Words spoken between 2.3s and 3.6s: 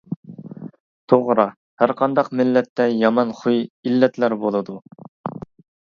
مىللەتتە يامان